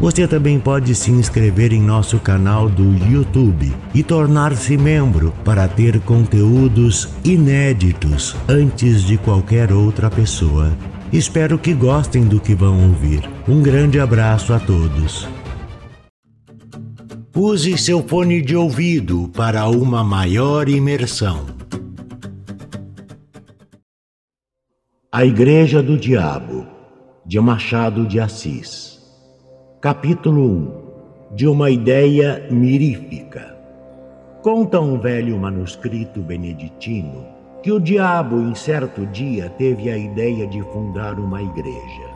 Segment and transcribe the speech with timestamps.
[0.00, 6.00] Você também pode se inscrever em nosso canal do YouTube e tornar-se membro para ter
[6.00, 10.72] conteúdos inéditos antes de qualquer outra pessoa.
[11.12, 13.28] Espero que gostem do que vão ouvir.
[13.46, 15.28] Um grande abraço a todos.
[17.36, 21.44] Use seu fone de ouvido para uma maior imersão.
[25.12, 26.66] A Igreja do Diabo,
[27.26, 28.99] de Machado de Assis.
[29.80, 30.42] Capítulo
[31.30, 33.56] 1 De uma ideia mirífica.
[34.42, 37.24] Conta um velho manuscrito beneditino
[37.62, 42.10] que o diabo, em certo dia, teve a ideia de fundar uma igreja.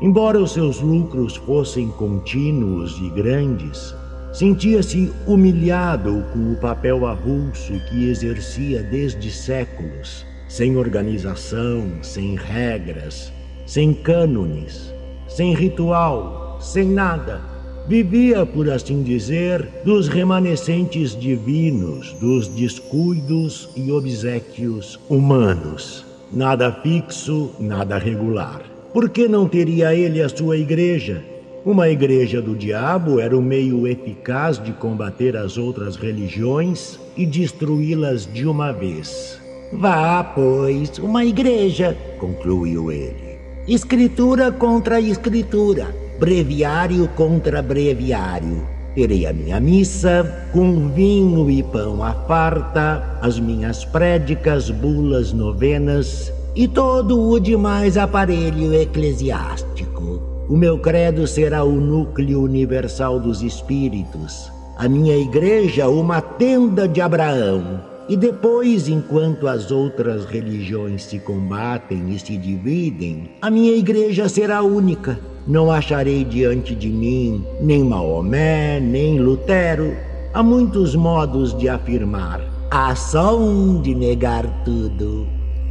[0.00, 3.94] Embora os seus lucros fossem contínuos e grandes,
[4.32, 13.30] sentia-se humilhado com o papel avulso que exercia desde séculos, sem organização, sem regras,
[13.66, 14.90] sem cânones,
[15.28, 17.40] sem ritual sem nada.
[17.88, 26.06] Vivia, por assim dizer, dos remanescentes divinos, dos descuidos e obsequios humanos.
[26.32, 28.62] Nada fixo, nada regular.
[28.92, 31.24] Por que não teria ele a sua igreja?
[31.64, 38.24] Uma igreja do diabo era o meio eficaz de combater as outras religiões e destruí-las
[38.32, 39.40] de uma vez.
[39.72, 43.38] Vá, pois, uma igreja, concluiu ele.
[43.66, 48.68] Escritura contra escritura breviário contra breviário.
[48.94, 56.30] Terei a minha missa com vinho e pão à farta, as minhas prédicas, bulas, novenas
[56.54, 60.20] e todo o demais aparelho eclesiástico.
[60.46, 67.00] O meu credo será o núcleo universal dos espíritos, a minha igreja uma tenda de
[67.00, 67.88] Abraão.
[68.10, 74.62] E depois, enquanto as outras religiões se combatem e se dividem, a minha igreja será
[74.62, 79.96] única não acharei diante de mim nem Maomé, nem Lutero.
[80.32, 82.40] Há muitos modos de afirmar.
[82.70, 85.26] Há só um de negar tudo.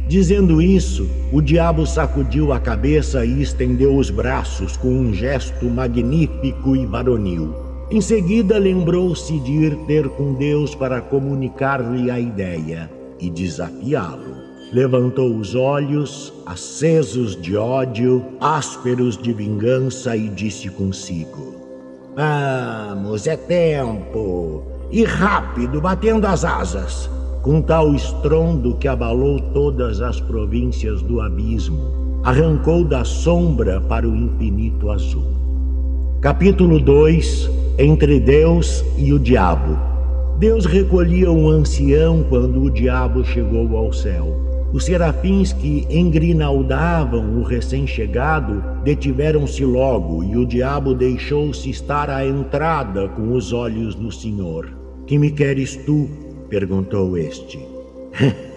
[0.06, 6.76] Dizendo isso, o diabo sacudiu a cabeça e estendeu os braços com um gesto magnífico
[6.76, 7.54] e varonil.
[7.90, 14.39] Em seguida, lembrou-se de ir ter com Deus para comunicar-lhe a ideia e desafiá-lo
[14.72, 21.54] levantou os olhos, acesos de ódio, ásperos de vingança, e disse consigo:
[22.14, 24.62] Vamos, é tempo!
[24.90, 27.08] E rápido, batendo as asas,
[27.42, 34.14] com tal estrondo que abalou todas as províncias do abismo, arrancou da sombra para o
[34.14, 35.32] infinito azul.
[36.20, 37.48] Capítulo 2
[37.78, 39.78] Entre Deus e o Diabo.
[40.38, 44.49] Deus recolhia um ancião quando o diabo chegou ao céu.
[44.72, 53.08] Os serafins que engrinaldavam o recém-chegado detiveram-se logo e o diabo deixou-se estar à entrada
[53.08, 54.72] com os olhos no Senhor.
[55.06, 56.08] Que me queres tu?
[56.48, 57.58] perguntou este.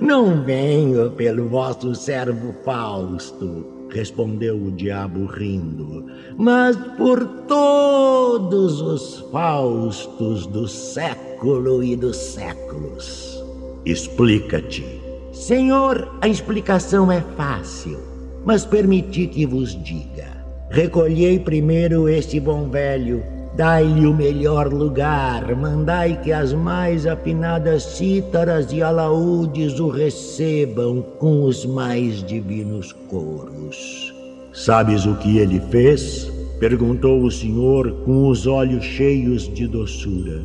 [0.00, 10.46] Não venho pelo vosso servo Fausto, respondeu o diabo rindo, mas por todos os Faustos
[10.46, 13.37] do século e dos séculos.
[13.88, 14.84] Explica-te.
[15.32, 17.98] Senhor, a explicação é fácil,
[18.44, 20.26] mas permiti que vos diga.
[20.68, 23.22] Recolhei primeiro este bom velho,
[23.56, 31.44] dai-lhe o melhor lugar, mandai que as mais afinadas cítaras e alaúdes o recebam com
[31.44, 34.14] os mais divinos coros.
[34.52, 36.30] Sabes o que ele fez?
[36.60, 40.42] Perguntou o senhor com os olhos cheios de doçura.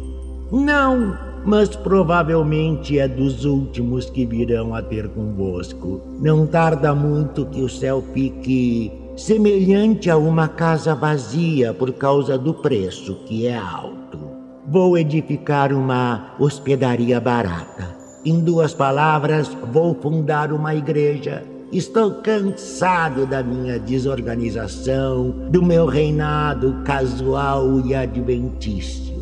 [0.50, 6.02] Não, mas provavelmente é dos últimos que virão a ter convosco.
[6.20, 12.54] Não tarda muito que o céu fique semelhante a uma casa vazia por causa do
[12.54, 14.20] preço que é alto.
[14.68, 17.96] Vou edificar uma hospedaria barata.
[18.26, 21.44] Em duas palavras, vou fundar uma igreja.
[21.72, 29.13] Estou cansado da minha desorganização, do meu reinado casual e adventício.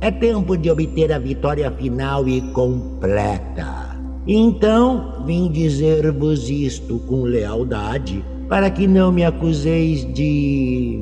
[0.00, 3.96] É tempo de obter a vitória final e completa.
[4.26, 11.00] Então vim dizer-vos isto com lealdade, para que não me acuseis de.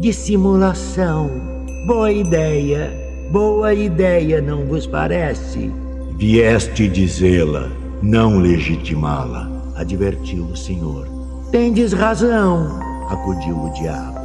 [0.00, 1.28] dissimulação.
[1.86, 2.90] Boa ideia,
[3.30, 5.70] boa ideia, não vos parece?
[6.16, 7.70] Vieste dizê-la,
[8.02, 11.06] não legitimá-la, advertiu o Senhor.
[11.50, 12.80] Tendes razão,
[13.10, 14.17] acudiu o diabo.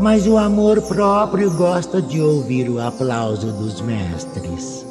[0.00, 4.84] Mas o amor próprio gosta de ouvir o aplauso dos mestres.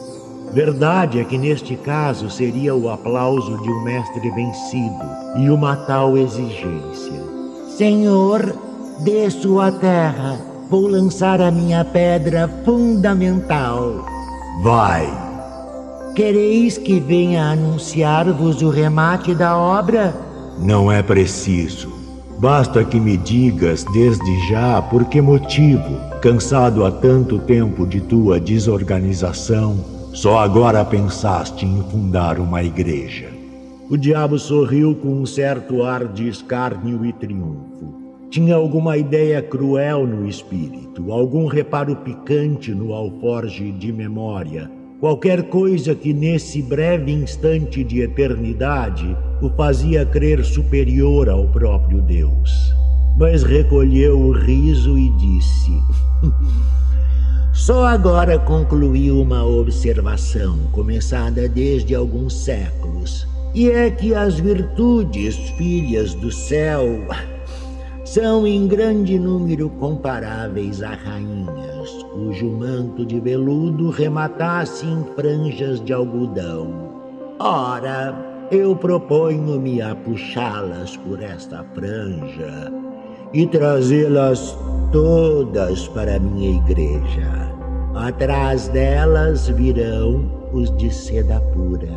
[0.51, 5.05] Verdade é que neste caso seria o aplauso de um mestre vencido
[5.35, 7.21] e uma tal exigência.
[7.67, 8.55] Senhor,
[9.03, 14.05] desço à terra, vou lançar a minha pedra fundamental.
[14.63, 15.07] Vai!
[16.15, 20.15] Quereis que venha anunciar-vos o remate da obra?
[20.57, 22.04] Não é preciso.
[22.45, 28.39] Basta que me digas desde já por que motivo, cansado há tanto tempo de tua
[28.39, 29.83] desorganização,
[30.13, 33.29] só agora pensaste em fundar uma igreja.
[33.89, 37.95] O diabo sorriu com um certo ar de escárnio e triunfo.
[38.29, 44.69] Tinha alguma ideia cruel no espírito, algum reparo picante no alforge de memória,
[44.99, 52.73] qualquer coisa que nesse breve instante de eternidade o fazia crer superior ao próprio Deus.
[53.17, 55.71] Mas recolheu o riso e disse:
[57.53, 66.13] Só agora concluí uma observação começada desde alguns séculos, e é que as virtudes filhas
[66.15, 66.85] do céu
[68.05, 75.91] são em grande número comparáveis a rainhas, cujo manto de veludo rematasse em franjas de
[75.91, 76.91] algodão.
[77.39, 78.15] Ora,
[78.51, 82.71] eu proponho-me a puxá-las por esta franja
[83.33, 84.55] e trazê-las
[84.91, 87.51] todas para minha igreja.
[87.95, 91.89] Atrás delas virão os de seda pura.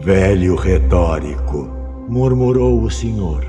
[0.00, 1.68] Velho retórico,
[2.08, 3.44] murmurou o senhor.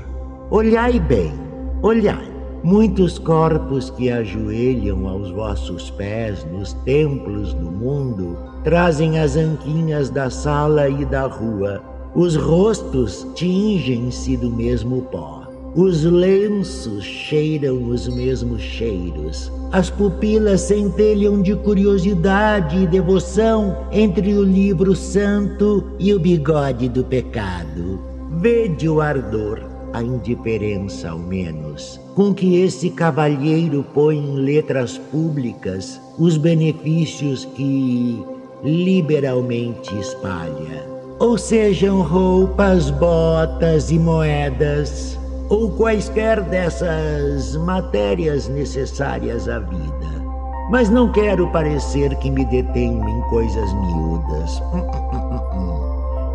[0.50, 1.45] Olhai bem,
[1.82, 2.36] olhai.
[2.62, 10.30] Muitos corpos que ajoelham aos vossos pés nos templos do mundo trazem as anquinhas da
[10.30, 11.80] sala e da rua.
[12.14, 15.46] Os rostos tingem-se do mesmo pó.
[15.76, 19.52] Os lenços cheiram os mesmos cheiros.
[19.70, 27.04] As pupilas centelham de curiosidade e devoção entre o livro santo e o bigode do
[27.04, 28.00] pecado.
[28.40, 35.98] Vede o ardor, a indiferença ao menos, com que esse cavalheiro põe em letras públicas
[36.18, 38.22] os benefícios que
[38.62, 40.86] liberalmente espalha.
[41.18, 50.26] Ou sejam roupas, botas e moedas, ou quaisquer dessas matérias necessárias à vida.
[50.70, 54.62] Mas não quero parecer que me detenho em coisas miúdas.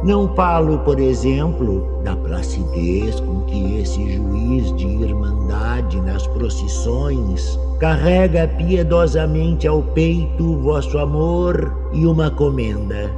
[0.03, 8.47] Não falo, por exemplo, da placidez com que esse juiz de irmandade nas procissões carrega
[8.47, 13.11] piedosamente ao peito vosso amor e uma comenda.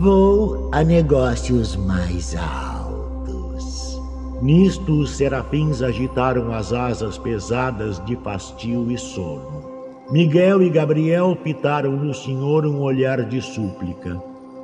[0.00, 4.02] Vou a negócios mais altos.
[4.42, 9.64] Nisto os serafins agitaram as asas pesadas de fastio e sono.
[10.10, 14.20] Miguel e Gabriel pitaram no Senhor um olhar de súplica.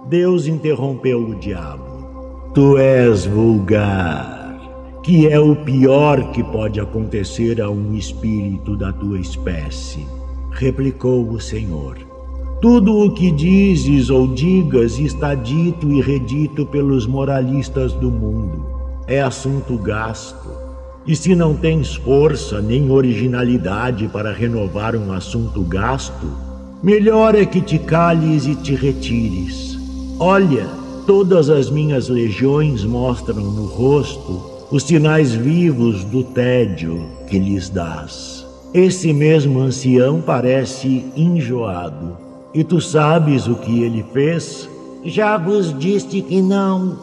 [0.09, 2.51] Deus interrompeu o diabo.
[2.53, 9.21] Tu és vulgar, que é o pior que pode acontecer a um espírito da tua
[9.21, 10.05] espécie,
[10.51, 11.99] replicou o Senhor.
[12.61, 18.67] Tudo o que dizes ou digas está dito e redito pelos moralistas do mundo
[19.07, 20.49] é assunto gasto.
[21.07, 26.27] E se não tens força nem originalidade para renovar um assunto gasto,
[26.83, 29.72] melhor é que te cales e te retires.
[30.25, 30.69] Olha,
[31.05, 38.47] todas as minhas legiões mostram no rosto os sinais vivos do tédio que lhes dás.
[38.73, 42.17] Esse mesmo ancião parece enjoado.
[42.55, 44.71] E tu sabes o que ele fez?
[45.05, 46.97] Já vos disse que não,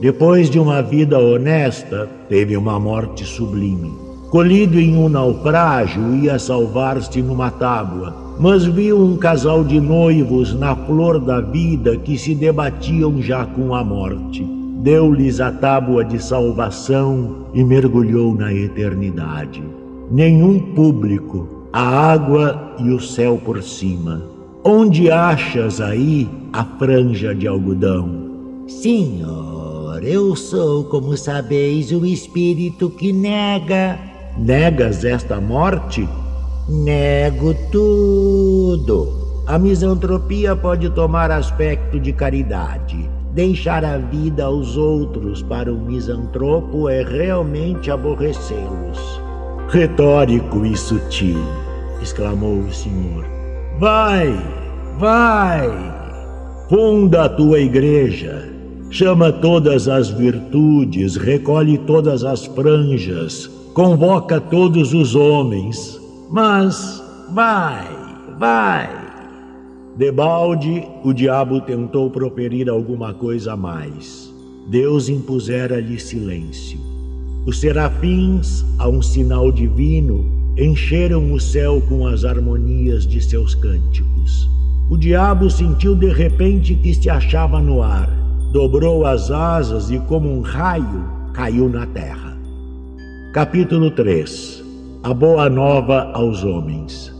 [0.00, 3.94] depois de uma vida honesta, teve uma morte sublime.
[4.28, 10.76] Colhido em um naufrágio, ia salvar-se numa tábua, mas viu um casal de noivos na
[10.76, 14.44] flor da vida que se debatiam já com a morte.
[14.82, 19.62] Deu-lhes a tábua de salvação e mergulhou na eternidade.
[20.10, 24.22] Nenhum público, a água e o céu por cima.
[24.62, 28.08] Onde achas aí a franja de algodão?
[28.66, 29.56] Senhor.
[30.02, 33.98] Eu sou, como sabeis, o espírito que nega.
[34.36, 36.06] Negas esta morte?
[36.68, 39.42] Nego tudo.
[39.46, 43.08] A misantropia pode tomar aspecto de caridade.
[43.32, 49.20] Deixar a vida aos outros para o misantropo é realmente aborrecê-los.
[49.68, 51.38] Retórico e sutil,
[52.02, 53.24] exclamou o senhor.
[53.78, 54.34] Vai,
[54.98, 55.70] vai!
[56.68, 58.50] Funda a tua igreja,
[58.90, 65.95] chama todas as virtudes, recolhe todas as franjas, convoca todos os homens,
[66.30, 67.02] mas
[67.32, 67.86] vai,
[68.38, 68.88] vai.
[69.96, 74.32] Debalde, o diabo tentou proferir alguma coisa a mais.
[74.68, 76.78] Deus impusera-lhe silêncio.
[77.46, 80.26] Os serafins, a um sinal divino,
[80.58, 84.50] encheram o céu com as harmonias de seus cânticos.
[84.90, 88.10] O diabo sentiu de repente que se achava no ar,
[88.52, 92.36] dobrou as asas e, como um raio, caiu na terra.
[93.32, 94.65] Capítulo 3
[95.06, 97.14] A Boa Nova aos Homens.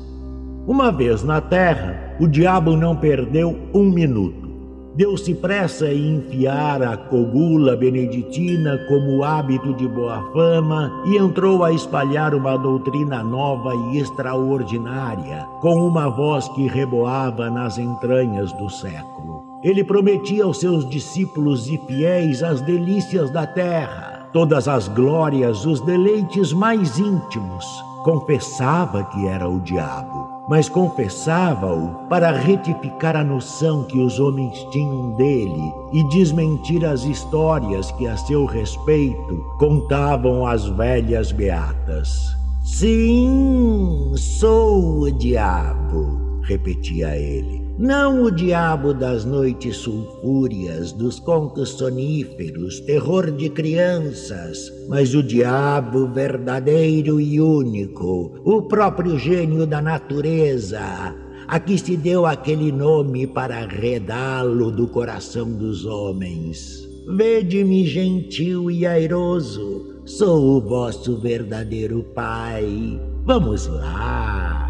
[0.67, 4.49] Uma vez na terra, o diabo não perdeu um minuto.
[4.97, 11.71] Deu-se pressa em enfiar a cogula beneditina como hábito de boa fama e entrou a
[11.71, 19.61] espalhar uma doutrina nova e extraordinária, com uma voz que reboava nas entranhas do século.
[19.63, 25.81] Ele prometia aos seus discípulos e fiéis as delícias da terra, todas as glórias, os
[25.81, 27.65] deleites mais íntimos.
[28.05, 35.11] Confessava que era o diabo mas confessava-o para retificar a noção que os homens tinham
[35.17, 42.29] dele e desmentir as histórias que a seu respeito contavam as velhas beatas.
[42.63, 47.66] Sim, sou o diabo, repetia ele.
[47.79, 56.09] Não o diabo das noites sulfúrias, dos contos soníferos, terror de crianças, mas o diabo
[56.09, 61.15] verdadeiro e único, o próprio gênio da natureza,
[61.47, 66.89] a que se deu aquele nome para arredá-lo do coração dos homens.
[67.15, 72.99] Vede-me gentil e airoso, sou o vosso verdadeiro Pai.
[73.27, 74.66] Vamos lá.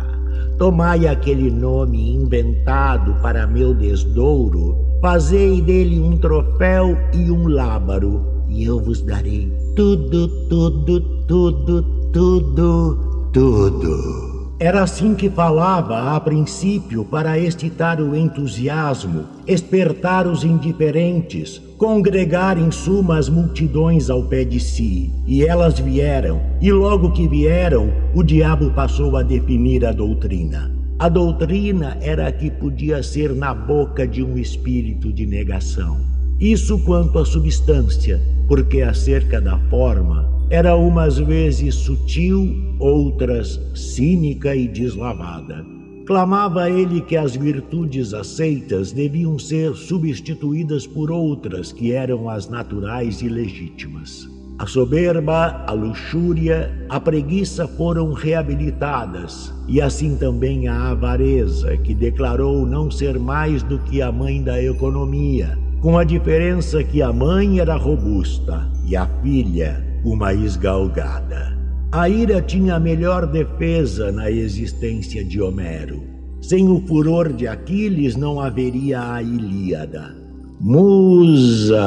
[0.58, 8.64] Tomai aquele nome inventado para meu desdouro, fazei dele um troféu e um lábaro, e
[8.64, 14.25] eu vos darei tudo, tudo, tudo, tudo, tudo.
[14.58, 22.70] Era assim que falava a princípio para excitar o entusiasmo, espertar os indiferentes, congregar em
[22.70, 25.12] suma as multidões ao pé de si.
[25.26, 30.74] E elas vieram, e logo que vieram, o diabo passou a definir a doutrina.
[30.98, 36.00] A doutrina era a que podia ser na boca de um espírito de negação.
[36.40, 44.68] Isso quanto à substância, porque acerca da forma, era umas vezes sutil, outras cínica e
[44.68, 45.64] deslavada.
[46.06, 53.22] Clamava ele que as virtudes aceitas deviam ser substituídas por outras que eram as naturais
[53.22, 54.28] e legítimas.
[54.56, 62.64] A soberba, a luxúria, a preguiça foram reabilitadas, e assim também a avareza, que declarou
[62.64, 67.58] não ser mais do que a mãe da economia, com a diferença que a mãe
[67.58, 71.58] era robusta e a filha uma esgalgada.
[71.90, 76.00] A ira tinha a melhor defesa na existência de Homero.
[76.40, 80.14] Sem o furor de Aquiles não haveria a Ilíada.
[80.60, 81.84] Musa,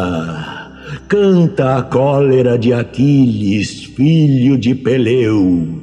[1.08, 5.80] canta a cólera de Aquiles, filho de Peleu.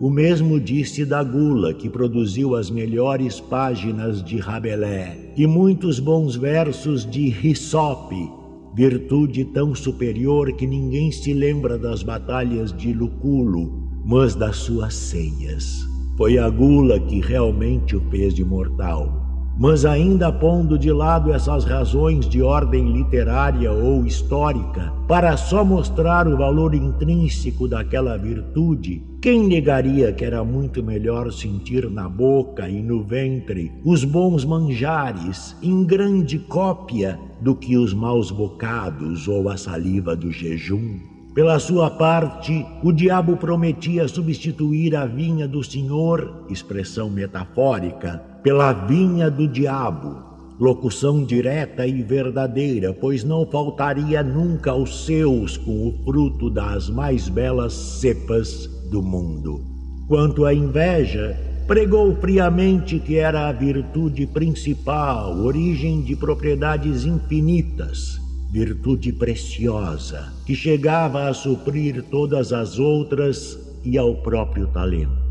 [0.00, 6.36] O mesmo disse da Gula, que produziu as melhores páginas de Rabelais e muitos bons
[6.36, 8.30] versos de Rissope,
[8.76, 15.88] virtude tão superior que ninguém se lembra das batalhas de Luculo, mas das suas senhas.
[16.18, 19.25] Foi a gula que realmente o fez de mortal.
[19.58, 26.28] Mas ainda pondo de lado essas razões de ordem literária ou histórica, para só mostrar
[26.28, 32.82] o valor intrínseco daquela virtude, quem negaria que era muito melhor sentir na boca e
[32.82, 39.56] no ventre os bons manjares em grande cópia do que os maus bocados ou a
[39.56, 40.98] saliva do jejum?
[41.34, 49.28] Pela sua parte, o diabo prometia substituir a vinha do Senhor, expressão metafórica, pela vinha
[49.28, 50.22] do diabo,
[50.60, 57.28] locução direta e verdadeira, pois não faltaria nunca aos seus com o fruto das mais
[57.28, 59.60] belas cepas do mundo.
[60.06, 61.36] Quanto à inveja,
[61.66, 68.20] pregou friamente que era a virtude principal, origem de propriedades infinitas
[68.52, 75.25] virtude preciosa que chegava a suprir todas as outras e ao próprio talento.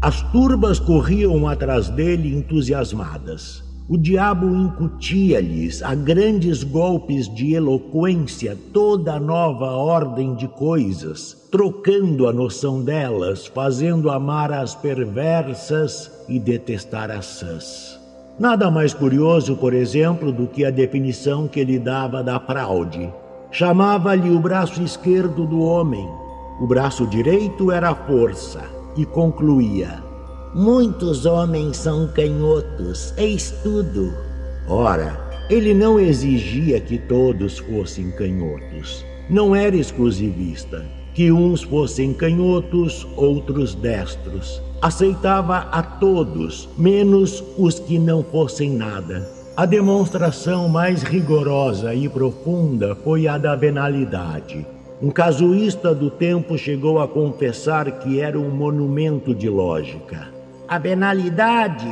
[0.00, 3.64] As turbas corriam atrás dele entusiasmadas.
[3.88, 12.28] O diabo incutia-lhes a grandes golpes de eloquência toda a nova ordem de coisas, trocando
[12.28, 17.98] a noção delas, fazendo amar as perversas e detestar as sãs.
[18.38, 23.12] Nada mais curioso, por exemplo, do que a definição que ele dava da fraude.
[23.50, 26.06] Chamava-lhe o braço esquerdo do homem,
[26.60, 30.02] o braço direito era a força, e concluía:
[30.54, 34.12] Muitos homens são canhotos, eis tudo.
[34.68, 39.02] Ora, ele não exigia que todos fossem canhotos.
[39.30, 40.84] Não era exclusivista.
[41.14, 49.28] Que uns fossem canhotos, outros destros aceitava a todos, menos os que não fossem nada.
[49.56, 54.64] A demonstração mais rigorosa e profunda foi a da venalidade.
[55.00, 60.26] Um casuísta do tempo chegou a confessar que era um monumento de lógica.
[60.66, 61.86] A venalidade,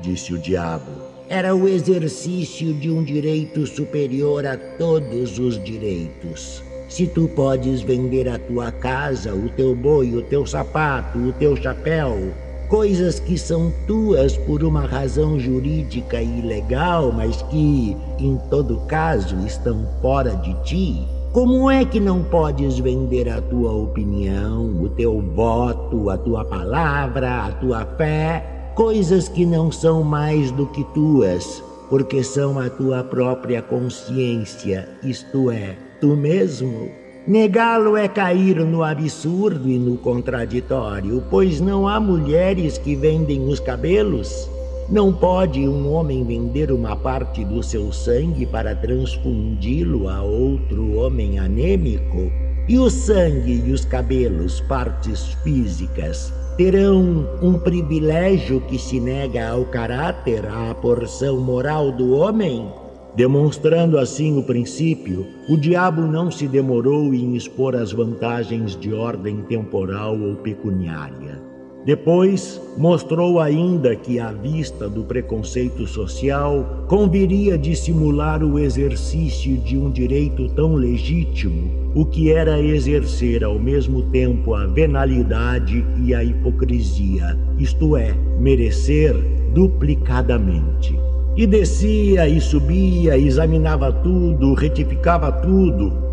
[0.00, 0.90] disse o diabo,
[1.28, 6.62] era o exercício de um direito superior a todos os direitos.
[6.88, 11.54] Se tu podes vender a tua casa, o teu boi, o teu sapato, o teu
[11.56, 12.32] chapéu,
[12.70, 19.36] coisas que são tuas por uma razão jurídica e legal, mas que, em todo caso,
[19.44, 25.20] estão fora de ti, como é que não podes vender a tua opinião, o teu
[25.20, 31.62] voto, a tua palavra, a tua fé, coisas que não são mais do que tuas,
[31.90, 36.88] porque são a tua própria consciência, isto é, tu mesmo.
[37.26, 43.60] Negá-lo é cair no absurdo e no contraditório, pois não há mulheres que vendem os
[43.60, 44.48] cabelos.
[44.88, 51.40] Não pode um homem vender uma parte do seu sangue para transfundi-lo a outro homem
[51.40, 52.30] anêmico?
[52.68, 59.64] E o sangue e os cabelos, partes físicas, terão um privilégio que se nega ao
[59.64, 62.68] caráter, à porção moral do homem?
[63.16, 69.38] Demonstrando assim o princípio, o diabo não se demorou em expor as vantagens de ordem
[69.48, 71.45] temporal ou pecuniária.
[71.86, 79.88] Depois, mostrou ainda que, à vista do preconceito social, conviria dissimular o exercício de um
[79.88, 87.38] direito tão legítimo, o que era exercer ao mesmo tempo a venalidade e a hipocrisia,
[87.56, 89.14] isto é, merecer
[89.54, 90.98] duplicadamente.
[91.36, 96.05] E descia e subia, examinava tudo, retificava tudo.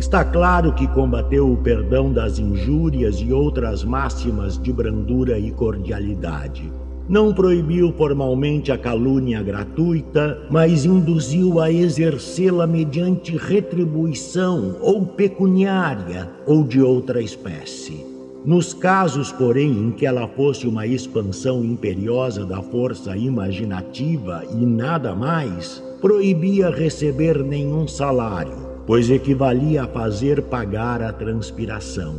[0.00, 6.72] Está claro que combateu o perdão das injúrias e outras máximas de brandura e cordialidade.
[7.06, 16.64] Não proibiu formalmente a calúnia gratuita, mas induziu a exercê-la mediante retribuição ou pecuniária ou
[16.64, 18.02] de outra espécie.
[18.42, 25.14] Nos casos, porém, em que ela fosse uma expansão imperiosa da força imaginativa e nada
[25.14, 32.12] mais, proibia receber nenhum salário, pois equivalia a fazer pagar a transpiração.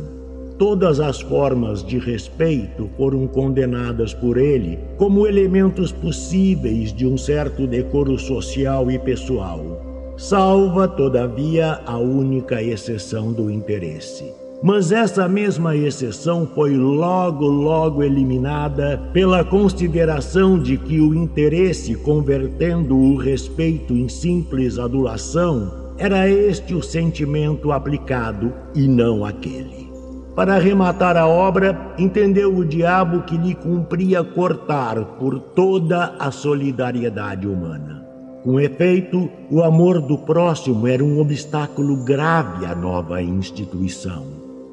[0.58, 7.66] Todas as formas de respeito foram condenadas por ele como elementos possíveis de um certo
[7.66, 14.32] decoro social e pessoal, salva, todavia, a única exceção do interesse.
[14.62, 22.96] Mas essa mesma exceção foi logo, logo eliminada pela consideração de que o interesse, convertendo
[22.96, 29.90] o respeito em simples adulação, era este o sentimento aplicado e não aquele.
[30.34, 37.46] Para arrematar a obra, entendeu o diabo que lhe cumpria cortar por toda a solidariedade
[37.46, 38.02] humana.
[38.42, 44.24] Com efeito, o amor do próximo era um obstáculo grave à nova instituição.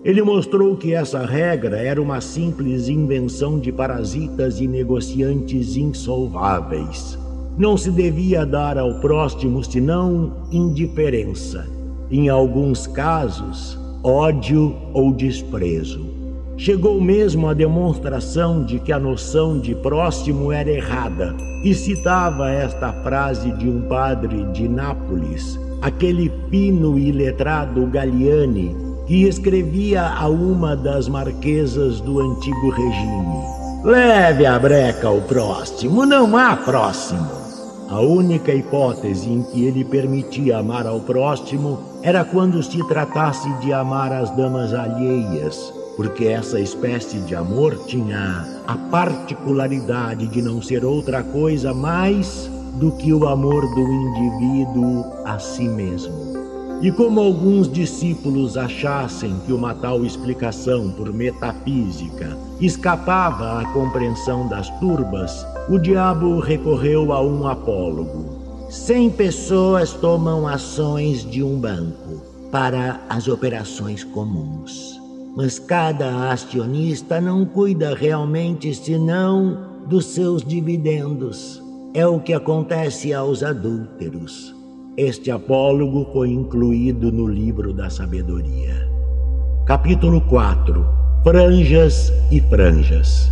[0.04, 7.20] Ele mostrou que essa regra era uma simples invenção de parasitas e negociantes insolváveis.
[7.58, 11.68] Não se devia dar ao próximo senão indiferença,
[12.10, 16.20] em alguns casos, ódio ou desprezo.
[16.58, 21.34] Chegou mesmo a demonstração de que a noção de próximo era errada
[21.64, 28.76] e citava esta frase de um padre de Nápoles, aquele fino e letrado Galiani,
[29.08, 36.36] que escrevia a uma das marquesas do antigo regime: Leve a breca ao próximo, não
[36.36, 37.38] há próximo.
[37.89, 43.73] A única hipótese em que ele permitia amar ao próximo era quando se tratasse de
[43.73, 50.86] amar as damas alheias, porque essa espécie de amor tinha a particularidade de não ser
[50.86, 56.38] outra coisa mais do que o amor do indivíduo a si mesmo.
[56.82, 64.70] E como alguns discípulos achassem que uma tal explicação por metafísica escapava à compreensão das
[64.80, 68.39] turbas, o diabo recorreu a um apólogo.
[68.70, 75.02] Cem pessoas tomam ações de um banco para as operações comuns,
[75.36, 81.62] mas cada acionista não cuida realmente senão dos seus dividendos.
[81.94, 84.59] é o que acontece aos adúlteros.
[85.02, 88.86] Este apólogo foi incluído no livro da sabedoria.
[89.66, 90.86] Capítulo 4
[91.24, 93.32] Franjas e franjas.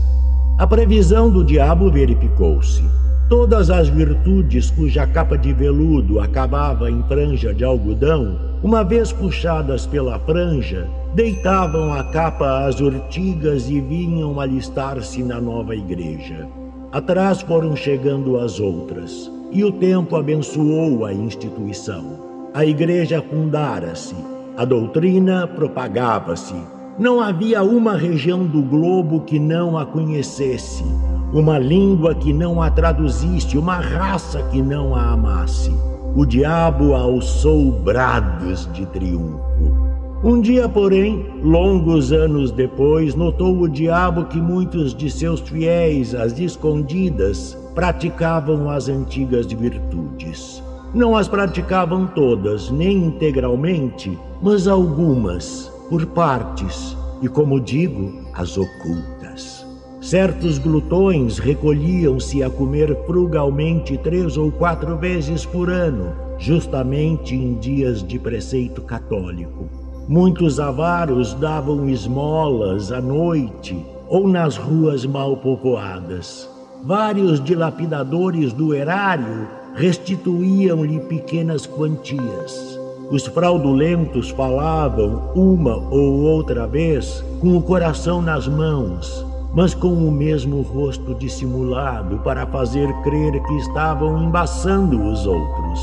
[0.58, 2.82] A previsão do diabo verificou-se.
[3.28, 9.86] Todas as virtudes cuja capa de veludo acabava em franja de algodão, uma vez puxadas
[9.86, 16.48] pela franja, deitavam a capa às urtigas e vinham alistar-se na nova igreja.
[16.94, 22.50] Atrás foram chegando as outras, e o tempo abençoou a instituição.
[22.54, 24.16] A igreja fundara-se,
[24.58, 26.56] a doutrina propagava-se.
[26.98, 30.84] Não havia uma região do globo que não a conhecesse,
[31.32, 35.72] uma língua que não a traduzisse, uma raça que não a amasse.
[36.16, 39.77] O diabo alçou brados de triunfo.
[40.24, 46.40] Um dia, porém, longos anos depois, notou o diabo que muitos de seus fiéis, às
[46.40, 50.64] escondidas, praticavam as antigas virtudes.
[50.92, 59.64] Não as praticavam todas, nem integralmente, mas algumas, por partes, e como digo, as ocultas.
[60.02, 68.02] Certos glutões recolhiam-se a comer frugalmente três ou quatro vezes por ano, justamente em dias
[68.02, 69.87] de preceito católico.
[70.10, 76.50] Muitos avaros davam esmolas à noite ou nas ruas mal povoadas.
[76.82, 82.80] Vários dilapidadores do erário restituíam-lhe pequenas quantias.
[83.12, 90.10] Os fraudulentos falavam uma ou outra vez com o coração nas mãos, mas com o
[90.10, 95.82] mesmo rosto dissimulado para fazer crer que estavam embaçando os outros.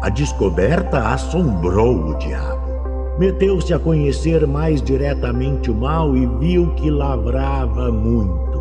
[0.00, 2.63] A descoberta assombrou o diabo
[3.18, 8.54] meteu-se a conhecer mais diretamente o mal e viu que lavrava muito.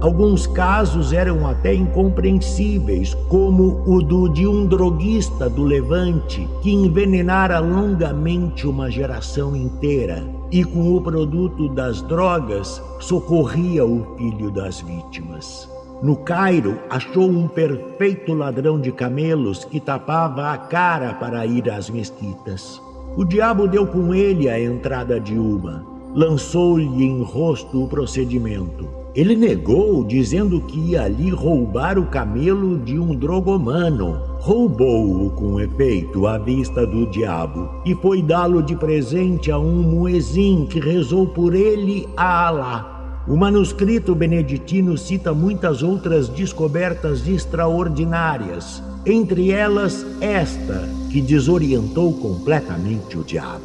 [0.00, 7.58] Alguns casos eram até incompreensíveis, como o do de um droguista do Levante que envenenara
[7.60, 15.68] longamente uma geração inteira e com o produto das drogas socorria o filho das vítimas.
[16.02, 21.88] No Cairo, achou um perfeito ladrão de camelos que tapava a cara para ir às
[21.88, 22.80] mesquitas.
[23.16, 25.82] O diabo deu com ele a entrada de uma,
[26.14, 28.86] lançou-lhe em rosto o procedimento.
[29.14, 34.20] Ele negou, dizendo que ia ali roubar o camelo de um drogomano.
[34.38, 40.66] Roubou-o com efeito à vista do diabo e foi dá-lo de presente a um muezim
[40.66, 42.95] que rezou por ele a Alá.
[43.28, 53.24] O manuscrito beneditino cita muitas outras descobertas extraordinárias, entre elas esta, que desorientou completamente o
[53.24, 53.64] diabo.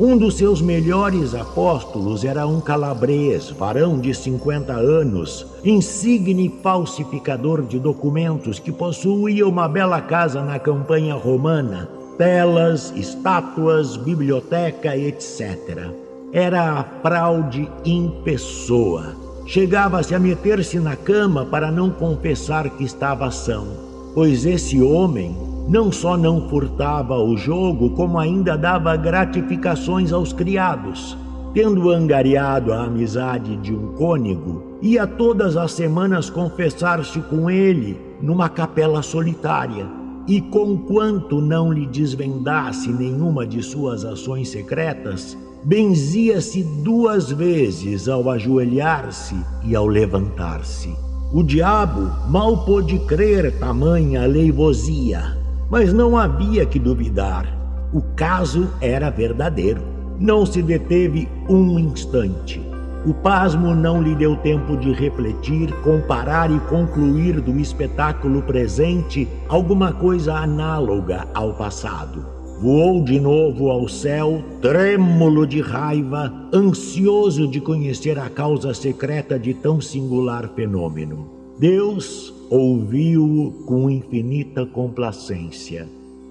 [0.00, 7.78] Um dos seus melhores apóstolos era um calabrês, varão de 50 anos, insigne falsificador de
[7.78, 16.03] documentos que possuía uma bela casa na campanha romana, telas, estátuas, biblioteca, etc.
[16.34, 19.16] Era a fraude em pessoa.
[19.46, 25.36] Chegava-se a meter-se na cama para não confessar que estava são pois esse homem
[25.68, 31.18] não só não furtava o jogo, como ainda dava gratificações aos criados.
[31.52, 38.48] Tendo angariado a amizade de um cônego, ia todas as semanas confessar-se com ele numa
[38.48, 39.86] capela solitária.
[40.26, 49.34] E conquanto não lhe desvendasse nenhuma de suas ações secretas, benzia-se duas vezes ao ajoelhar-se
[49.64, 50.94] e ao levantar-se.
[51.32, 55.38] O diabo mal pôde crer tamanha aleivosia,
[55.70, 57.48] mas não havia que duvidar.
[57.94, 59.82] O caso era verdadeiro.
[60.20, 62.60] Não se deteve um instante.
[63.06, 69.92] O pasmo não lhe deu tempo de refletir, comparar e concluir do espetáculo presente alguma
[69.92, 72.33] coisa análoga ao passado.
[72.60, 79.52] Voou de novo ao céu, trêmulo de raiva, ansioso de conhecer a causa secreta de
[79.52, 81.28] tão singular fenômeno.
[81.58, 85.88] Deus ouviu-o com infinita complacência.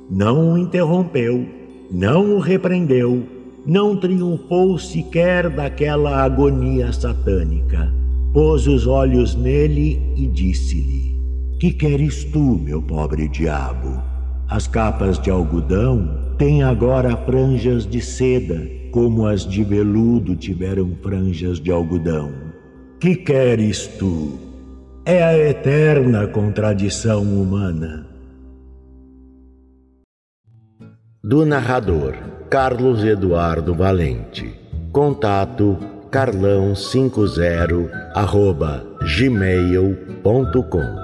[0.10, 1.46] Não o interrompeu,
[1.92, 3.24] não o repreendeu,
[3.66, 7.94] não triunfou sequer daquela agonia satânica.
[8.34, 11.16] Pôs os olhos nele e disse-lhe:
[11.60, 14.13] Que queres tu, meu pobre diabo?
[14.54, 18.62] As capas de algodão têm agora franjas de seda,
[18.92, 22.32] como as de veludo tiveram franjas de algodão.
[23.00, 24.38] Que queres tu?
[25.08, 28.06] É a eterna contradição humana.
[31.24, 32.14] Do narrador
[32.48, 34.54] Carlos Eduardo Valente.
[34.92, 35.80] Contato
[36.12, 38.86] carlão50 arroba
[39.18, 41.03] gmail.com